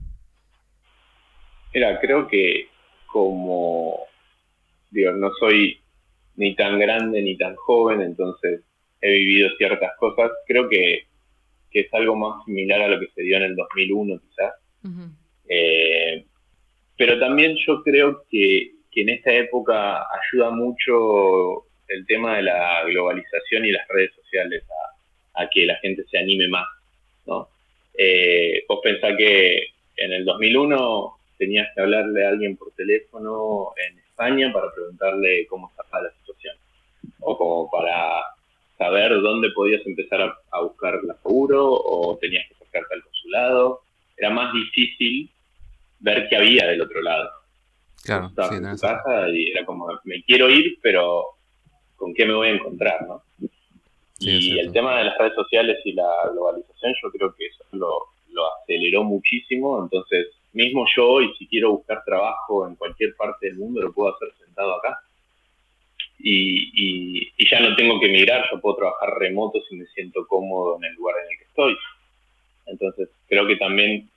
[1.72, 2.68] Mira, creo que
[3.06, 4.00] como,
[4.90, 5.79] digo, no soy
[6.36, 8.62] ni tan grande ni tan joven, entonces
[9.00, 10.30] he vivido ciertas cosas.
[10.46, 11.04] Creo que,
[11.72, 14.54] es algo más similar a lo que se dio en el 2001 quizás.
[15.48, 16.24] Eh,
[16.96, 23.64] pero también yo creo que, en esta época ayuda mucho el tema de la globalización
[23.64, 24.64] y las redes sociales
[25.34, 26.66] a, que la gente se anime más.
[27.26, 27.48] ¿no?
[27.96, 33.98] Eh, vos pensás que en el 2001 tenías que hablarle a alguien por teléfono en
[34.20, 36.54] España para preguntarle cómo estaba la situación.
[37.20, 38.22] O como para
[38.76, 43.80] saber dónde podías empezar a, buscar la seguro o tenías que acercarte al consulado.
[44.16, 45.30] Era más difícil
[46.00, 47.30] ver qué había del otro lado.
[48.02, 51.24] Claro, sí, en tu casa y era como, me quiero ir, pero
[51.96, 53.06] ¿con qué me voy a encontrar?
[53.06, 53.22] ¿no?
[54.18, 58.00] y el tema de las redes sociales y la globalización, yo creo que eso lo,
[58.32, 59.82] lo aceleró muchísimo.
[59.82, 64.14] Entonces, mismo yo hoy, si quiero buscar trabajo en cualquier parte del mundo, lo puedo
[64.14, 65.00] hacer sentado acá
[66.22, 70.76] y, y, ya no tengo que emigrar, yo puedo trabajar remoto si me siento cómodo
[70.76, 71.76] en el lugar en el que estoy.
[72.66, 74.08] Entonces, creo que también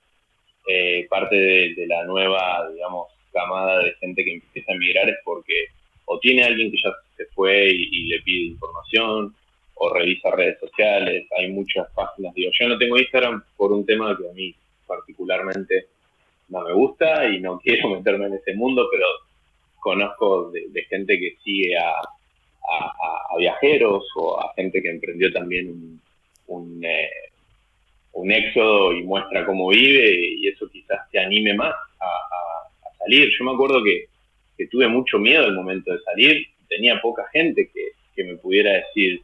[0.68, 5.68] eh, parte de, la nueva, digamos, camada de gente que empieza a emigrar es porque
[6.06, 9.34] o tiene alguien que ya se fue y, le pide información,
[9.76, 12.34] o revisa redes sociales, hay muchas páginas.
[12.36, 14.54] Digo, yo no tengo Instagram por un tema que a mí
[14.86, 15.88] particularmente
[16.54, 19.08] no me gusta y no quiero meterme en ese mundo, pero
[19.80, 21.94] conozco de, gente que sigue a,
[23.38, 26.00] viajeros o a gente que emprendió también
[26.48, 27.10] un, eh,
[28.14, 33.30] un, éxodo y muestra cómo vive y eso quizás te anime más a, salir.
[33.38, 34.08] Yo me acuerdo que,
[34.72, 39.22] tuve mucho miedo al momento de salir, tenía poca gente que, que me pudiera decir,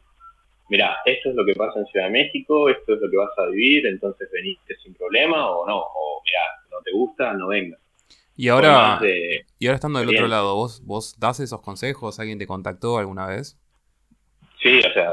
[0.70, 3.36] mira, esto es lo que pasa en Ciudad de México, esto es lo que vas
[3.38, 7.80] a vivir, entonces veniste sin problema o no, o mira, no te gusta, no vengas.
[8.36, 8.98] Y ahora,
[9.58, 12.18] y ahora estando del otro lado, ¿vos, ¿vos das esos consejos?
[12.20, 13.58] ¿Alguien te contactó alguna vez?
[14.62, 15.12] Sí, o sea,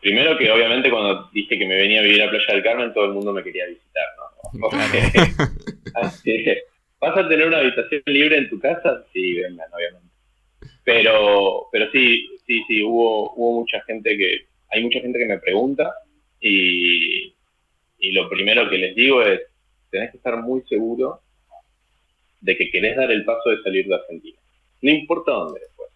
[0.00, 3.04] primero que obviamente cuando dije que me venía a vivir a Playa del Carmen, todo
[3.04, 4.06] el mundo me quería visitar,
[4.54, 4.68] ¿no?
[6.02, 6.62] así que,
[6.98, 9.04] ¿vas a tener una habitación libre en tu casa?
[9.12, 10.08] Sí, vengan, obviamente.
[10.82, 15.38] Pero, pero sí, sí, sí, hubo, hubo mucha gente que, hay mucha gente que me
[15.38, 15.92] pregunta
[16.40, 17.32] y,
[17.98, 19.40] y lo primero que les digo es,
[19.90, 21.20] tenés que estar muy seguro
[22.40, 24.38] de que querés dar el paso de salir de Argentina.
[24.82, 25.90] No importa dónde después,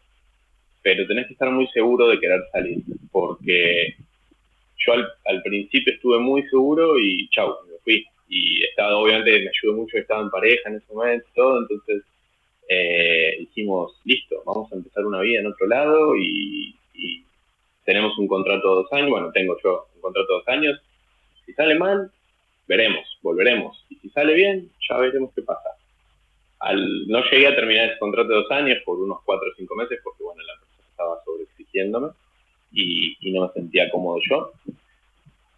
[0.82, 2.82] pero tenés que estar muy seguro de querer salir,
[3.12, 3.94] porque
[4.78, 4.92] yo
[5.26, 8.04] al, principio estuve muy seguro y chau, me fui.
[8.28, 12.02] Y estaba, obviamente me ayudó mucho, estaba en pareja en ese momento todo, entonces
[12.68, 17.22] eh, dijimos, listo, vamos a empezar una vida en otro lado y, y
[17.84, 20.80] tenemos un contrato de dos años, bueno, tengo yo un contrato de dos años,
[21.44, 22.10] si sale mal,
[22.66, 25.70] veremos, volveremos, y si sale bien, ya veremos qué pasa
[26.70, 29.98] no llegué a terminar ese contrato de dos años por unos cuatro o cinco meses,
[30.02, 32.08] porque bueno, la persona estaba sobreexigiéndome
[32.72, 34.52] y, y no me sentía cómodo yo.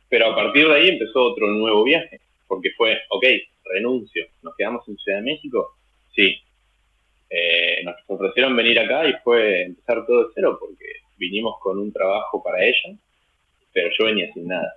[0.08, 3.24] Pero a partir de ahí empezó otro nuevo viaje, porque fue, ok,
[3.64, 5.74] renuncio, nos quedamos en Ciudad de México,
[6.14, 6.38] sí.
[7.28, 10.84] Eh, nos ofrecieron venir acá y fue empezar todo de cero, porque
[11.16, 12.96] vinimos con un trabajo para ella,
[13.72, 14.74] pero yo venía sin nada.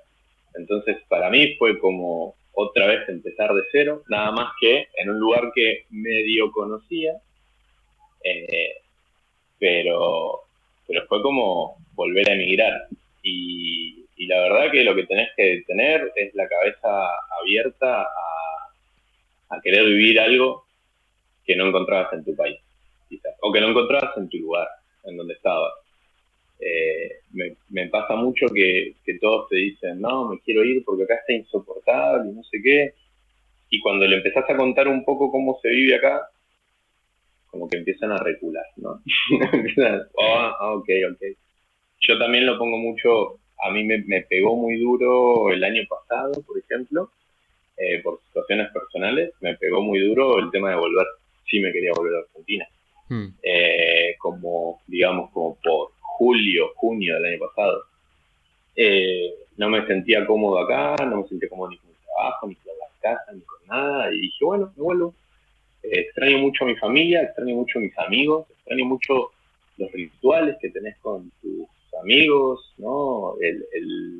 [0.55, 5.19] Entonces, para mí fue como otra vez empezar de cero, nada más que en un
[5.19, 7.13] lugar que medio conocía,
[8.23, 8.77] eh,
[9.59, 10.41] pero,
[10.87, 12.87] pero fue como volver a emigrar.
[13.21, 17.07] Y, la verdad que lo que tenés que tener es la cabeza
[17.39, 20.65] abierta a, a querer vivir algo
[21.45, 22.59] que no encontrabas en tu país,
[23.07, 24.67] quizás, o que no encontrabas en tu lugar,
[25.05, 25.71] en donde estabas.
[26.59, 27.19] Eh,
[27.69, 32.31] me, pasa mucho que, todos te dicen, no, me quiero ir porque acá está insoportable
[32.31, 32.93] y no sé qué.
[33.69, 36.27] Y cuando le empezás a contar un poco cómo se vive acá,
[37.47, 39.01] como que empiezan a recular, ¿no?
[40.19, 41.21] Ah, ok, ok.
[42.01, 46.57] Yo también lo pongo mucho, a mí me, pegó muy duro el año pasado, por
[46.57, 47.11] ejemplo,
[47.77, 51.05] eh, por situaciones personales, me pegó muy duro el tema de volver.
[51.49, 52.67] Sí me quería volver a Argentina.
[53.09, 53.27] Hmm.
[53.41, 57.83] Eh, como, digamos, como por julio, junio del año pasado.
[58.75, 62.55] Eh, no me sentía cómodo acá, no me sentía cómodo ni con mi trabajo, ni
[62.55, 64.13] con la casa, ni con nada.
[64.13, 65.13] Y dije, bueno, me vuelvo.
[65.83, 69.31] Eh, extraño mucho a mi familia, extraño mucho a mis amigos, extraño mucho
[69.77, 71.67] los rituales que tenés con tus
[72.01, 73.35] amigos, ¿no?
[73.41, 73.65] El,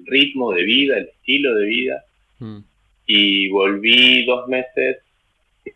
[0.06, 2.06] ritmo de vida, el estilo de vida.
[2.40, 2.60] Mm.
[3.08, 4.98] Y volví dos meses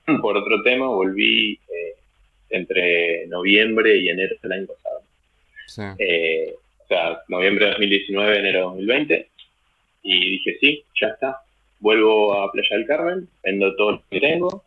[0.21, 1.95] por otro tema, volví eh,
[2.49, 5.00] entre noviembre y enero del año pasado.
[5.97, 6.53] Eh,
[6.83, 9.29] o sea, noviembre de 2019, enero de 2020.
[10.03, 11.37] Y dije, sí, ya está.
[11.79, 14.63] Vuelvo a Playa del Carmen, vendo todo lo que tengo.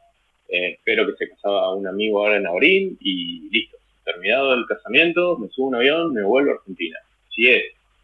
[0.49, 3.77] Eh, espero que se casaba un amigo ahora en abril y listo.
[4.05, 6.99] Terminado el casamiento, me subo un avión, me vuelvo a Argentina.
[7.35, 7.63] Si es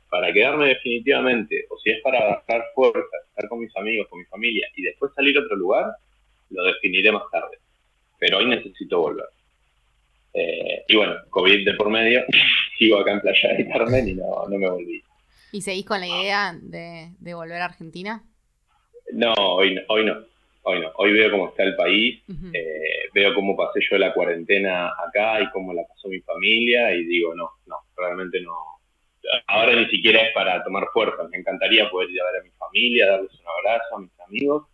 [0.08, 4.24] para quedarme definitivamente o si es para bajar fuerzas, estar con mis amigos, con mi
[4.26, 5.92] familia y después salir a otro lugar,
[6.50, 7.58] lo definiré más tarde.
[8.18, 9.26] Pero hoy necesito volver.
[10.34, 12.24] Eh, y bueno, COVID de por medio,
[12.80, 15.02] sigo acá en Playa del Carmen y no, no me volví.
[15.52, 18.24] ¿Y seguís con la idea de, volver a Argentina?
[19.12, 20.14] No, hoy no, hoy no.
[20.62, 20.90] Hoy no.
[20.96, 25.50] Hoy veo cómo está el país, eh, veo cómo pasé yo la cuarentena acá y
[25.50, 28.54] cómo la pasó mi familia y digo, no, no, realmente no.
[29.46, 31.28] Ahora ni siquiera es para tomar fuerza.
[31.30, 34.66] Me encantaría poder ir a ver a mi familia, darles un abrazo a mis amigos,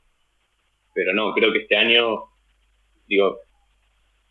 [0.94, 2.24] pero no, creo que este año,
[3.06, 3.38] digo,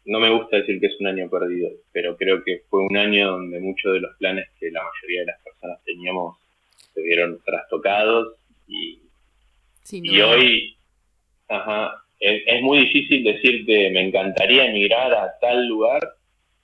[0.05, 3.31] no me gusta decir que es un año perdido, pero creo que fue un año
[3.31, 6.37] donde muchos de los planes que la mayoría de las personas teníamos
[6.93, 8.35] se vieron trastocados
[8.67, 9.01] y,
[9.91, 10.77] y hoy
[12.19, 16.15] es, muy difícil decirte me encantaría emigrar a tal lugar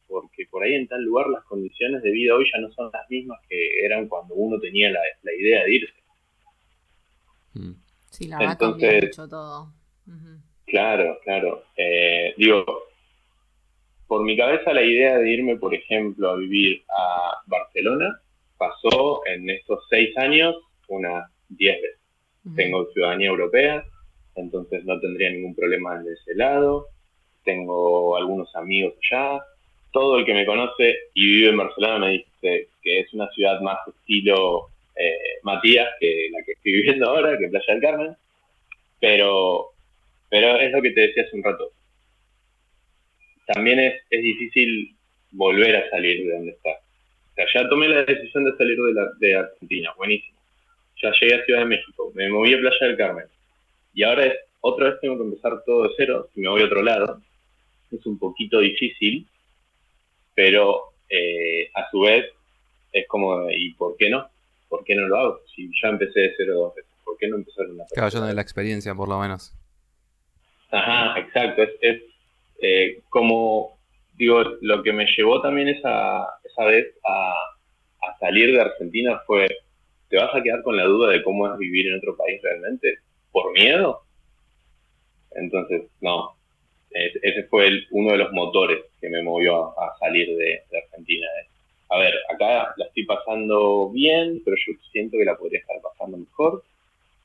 [0.08, 3.10] porque por ahí en tal lugar las condiciones de vida hoy ya no son las
[3.10, 5.01] mismas que eran cuando uno tenía la,
[5.38, 5.93] idea de irse.
[7.54, 7.71] Mm.
[8.10, 9.73] Sí, la verdad Entonces, mucho todo.
[10.65, 11.63] Claro, claro.
[11.77, 12.90] Eh, digo,
[14.12, 18.19] por mi cabeza la idea de irme, por ejemplo, a vivir a Barcelona
[18.58, 20.54] pasó en estos seis años
[20.89, 21.97] unas diez veces.
[22.58, 23.86] Tengo ciudadanía europea,
[24.36, 26.88] entonces no tendría ningún problema en ese lado.
[27.45, 29.39] Tengo algunos amigos allá.
[29.93, 33.62] Todo el que me conoce y vive en Barcelona me dice que es una ciudad
[33.62, 38.16] más estilo eh, Matías que la que estoy viviendo ahora, que Playa del Carmen.
[38.99, 39.68] Pero,
[40.30, 41.72] pero es lo que te decía hace un rato
[43.48, 44.96] también es, difícil
[45.32, 46.78] volver a salir de donde estás.
[46.78, 50.39] O sea, ya tomé la decisión de salir de, la, de Argentina, buenísimo.
[51.02, 53.26] Ya llegué a Ciudad de México, me moví a Playa del Carmen.
[53.94, 56.66] Y ahora es, otra vez tengo que empezar todo de cero, si me voy a
[56.66, 57.22] otro lado.
[57.92, 59.28] Es un poquito difícil,
[60.36, 62.26] pero eh, a su vez
[62.94, 64.30] es como, ¿y por qué no?
[64.72, 65.42] ¿por qué no lo hago?
[65.54, 68.34] Si ya empecé de cero dos veces, ¿por qué no empezar una Claro, yo de
[68.34, 69.54] la experiencia, por lo menos.
[70.72, 71.64] Ajá, exacto.
[71.64, 72.02] Es, es
[72.62, 73.78] eh, como,
[74.16, 77.34] digo, lo que me llevó también esa, esa vez a,
[78.01, 79.47] a salir de Argentina fue,
[80.09, 82.99] ¿te vas a quedar con la duda de cómo es vivir en otro país realmente?
[83.32, 84.01] ¿Por miedo?
[85.32, 86.36] Entonces, no.
[86.91, 91.28] ese fue uno de los motores que me movió a, salir de, Argentina.
[91.89, 96.18] A ver, acá la estoy pasando bien, pero yo siento que la podría estar pasando
[96.18, 96.64] mejor.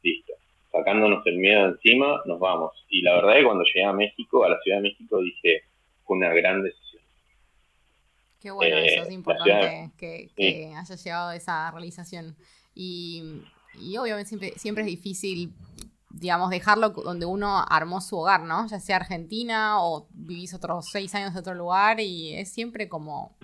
[0.02, 0.32] Listo.
[0.76, 2.72] Sacándonos el miedo encima, nos vamos.
[2.88, 5.62] Y la verdad es que cuando llegué a México, a la Ciudad de México, dije,
[6.04, 7.02] fue una gran decisión.
[8.40, 12.36] Qué bueno, eso es eh, importante que, que haya llegado a esa realización.
[12.74, 13.42] Y,
[13.80, 15.52] y obviamente siempre, siempre es difícil
[16.18, 18.66] digamos, dejarlo donde uno armó su hogar, ¿no?
[18.68, 23.36] Ya sea Argentina o vivís otros seis años en otro lugar y es siempre como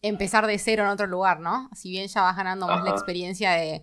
[0.00, 1.68] empezar de cero en otro lugar, ¿no?
[1.74, 3.82] Si bien ya vas ganando más la experiencia de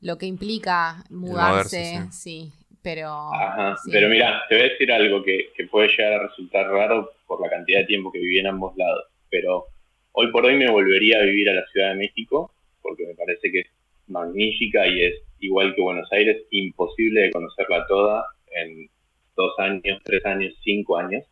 [0.00, 2.52] lo que implica mudarse, sí.
[2.82, 3.10] pero...
[3.34, 7.12] Ajá, pero mira, te voy a decir algo que, que puede llegar a resultar raro
[7.26, 9.66] por la cantidad de tiempo que viví en ambos lados, pero
[10.12, 12.52] hoy por hoy me volvería a vivir a la Ciudad de México
[12.88, 13.66] porque me parece que es
[14.06, 18.88] magnífica y es igual que Buenos Aires, imposible de conocerla toda en
[19.36, 21.24] dos años, tres años, cinco años.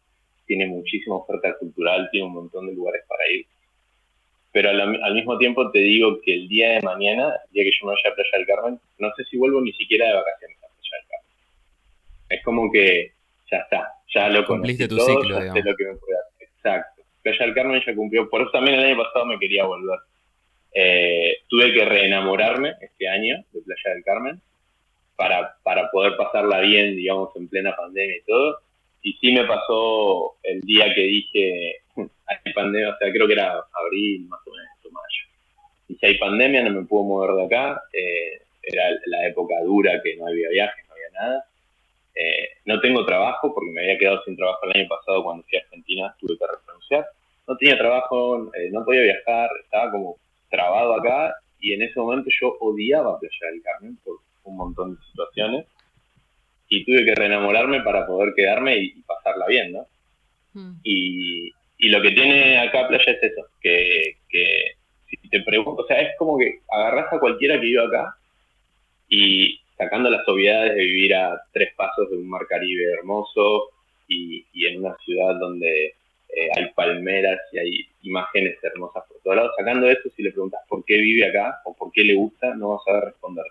[0.47, 3.47] Tiene muchísima oferta cultural, tiene un montón de lugares para ir.
[4.57, 7.87] Pero al, mismo tiempo te digo que el día de mañana, el día que yo
[7.87, 10.69] me vaya a Playa del Carmen, no sé si vuelvo ni siquiera de vacaciones a
[10.69, 11.31] Playa del Carmen.
[12.31, 13.13] Es como que
[13.53, 16.49] ya está, ya lo Cumpliste tu ciclo, ya sé lo que me puede hacer.
[16.57, 17.03] Exacto.
[17.23, 19.99] Playa del Carmen ya cumplió, por eso también el año pasado me quería volver
[20.73, 24.41] eh, tuve que reenamorarme este año de Playa del Carmen
[25.17, 28.59] para, para poder pasarla bien, digamos, en plena pandemia y todo.
[29.03, 33.53] Y sí me pasó el día que dije, hay pandemia, o sea, creo que era
[33.53, 35.25] abril más o menos, o mayo.
[35.89, 37.83] Y si hay pandemia, no me puedo mover de acá.
[37.93, 41.45] Eh, era la época dura que no había viajes, no había nada.
[42.15, 45.59] Eh, no tengo trabajo porque me había quedado sin trabajo el año pasado cuando fui
[45.59, 47.07] a Argentina, tuve que renunciar.
[47.47, 50.17] No tenía trabajo, no podía viajar, estaba como
[50.51, 55.03] trabado acá y en ese momento yo odiaba Playa del Carmen por un montón de
[55.07, 55.67] situaciones
[56.69, 59.87] y tuve que reenamorarme para poder quedarme y, pasarla bien, ¿no?
[60.55, 60.81] Mm.
[60.83, 64.73] Y, y, lo que tiene acá Playa es eso, que, que
[65.09, 68.17] si te pregunto, o sea, es como que agarras a cualquiera que vive acá
[69.09, 73.71] y sacando las obviedades de vivir a tres pasos de un mar Caribe hermoso
[74.09, 75.95] y, y en una ciudad donde
[76.37, 79.53] eh, hay palmeras y hay imágenes hermosas por todos lados.
[79.57, 82.71] Sacando eso, si le preguntas por qué vive acá o por qué le gusta, no
[82.71, 83.45] vas a saber responder.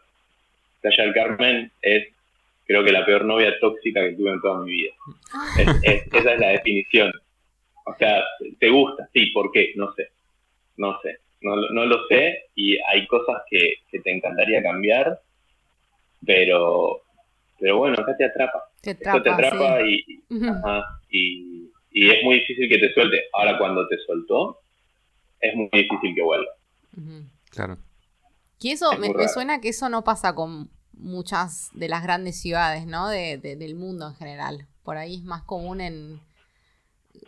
[0.82, 2.08] Playa del Carmen es,
[2.68, 4.94] creo que la peor novia tóxica que tuve en toda mi vida.
[5.84, 7.12] esa es la definición.
[7.86, 8.24] O sea,
[8.60, 9.10] ¿te gusta?
[9.14, 9.74] Sí, ¿por qué?
[9.76, 10.10] No sé.
[10.78, 11.20] No sé.
[11.42, 15.20] No, no lo sé y hay cosas que, te encantaría cambiar,
[16.26, 17.02] pero,
[17.60, 18.64] pero bueno, acá te atrapa.
[18.82, 20.04] Te atrapa, te atrapa y,
[21.10, 21.66] y
[21.96, 23.22] y es muy difícil que te suelte.
[23.32, 24.60] Ahora, cuando te soltó,
[25.40, 26.52] es muy difícil que vuelva.
[27.50, 27.78] Claro.
[28.60, 33.08] Y eso, me, suena que eso no pasa con muchas de las grandes ciudades, ¿no?
[33.08, 34.68] De, del mundo en general.
[34.84, 36.20] Por ahí es más común en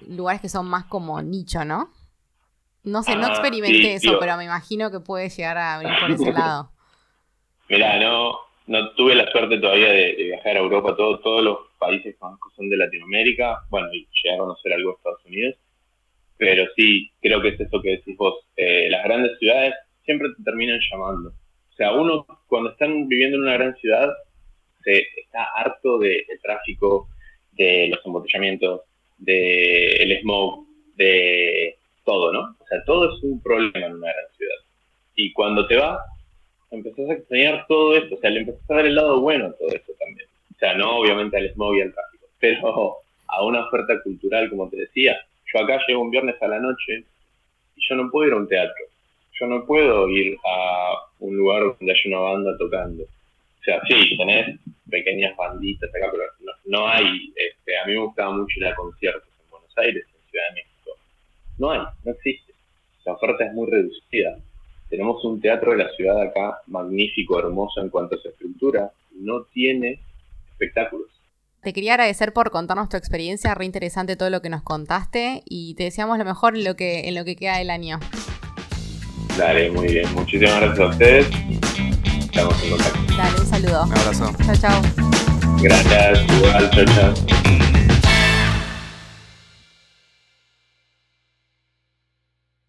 [0.07, 1.91] lugares que son más como nicho, ¿no?
[2.83, 6.11] No sé, no ah, experimenté eso, pero me imagino que puede llegar a venir por
[6.11, 6.71] ese lado.
[7.69, 12.15] Mira, no, no tuve la suerte todavía de, viajar a Europa, todo, todos los países
[12.15, 15.55] que son de Latinoamérica, bueno, y llegué a conocer algo de Estados Unidos,
[16.37, 19.73] pero sí, creo que es eso que decís vos, eh, las grandes ciudades
[20.05, 21.29] siempre te terminan llamando.
[21.29, 24.09] O sea, uno cuando están viviendo en una gran ciudad,
[24.83, 27.09] se está harto del tráfico,
[27.51, 28.81] de los embotellamientos,
[29.17, 30.65] del el smog,
[30.95, 32.55] de todo, ¿no?
[32.59, 34.55] O sea, todo es un problema en una gran ciudad.
[35.15, 35.99] Y cuando te vas,
[36.71, 39.53] empezás a extrañar todo esto, o sea, le empezás a dar el lado bueno a
[39.53, 40.27] todo esto también.
[40.55, 42.95] O sea, no obviamente al smog y al tráfico, pero
[43.27, 45.17] a una oferta cultural, como te decía.
[45.53, 47.03] Yo acá llego un viernes a la noche
[47.75, 48.85] y yo no puedo ir a un teatro.
[49.39, 53.03] Yo no puedo ir a un lugar donde haya una banda tocando.
[53.03, 54.59] O sea, sí, tenés
[54.89, 56.23] pequeñas banditas acá, pero
[56.65, 57.33] no, hay.
[57.35, 60.55] Este, a mí me gustaba mucho ir a conciertos en Buenos Aires, en Ciudad de
[60.55, 60.91] México.
[61.57, 62.53] No hay, no existe.
[63.05, 64.37] La oferta es muy reducida.
[64.89, 69.43] Tenemos un teatro de la ciudad acá magnífico, hermoso en cuanto a su estructura, no
[69.53, 69.99] tiene
[70.51, 71.07] espectáculos.
[71.61, 75.75] Te quería agradecer por contarnos tu experiencia, re interesante todo lo que nos contaste y
[75.75, 77.99] te deseamos lo mejor en lo que, en lo que queda del año.
[79.37, 80.11] Dale, muy bien.
[80.13, 81.46] Muchísimas gracias a ustedes.
[82.37, 83.83] Dale, un saludo.
[83.85, 84.31] Un abrazo.
[84.45, 84.81] Chao, chao.
[85.59, 87.36] Gracias, igual, chao, chao.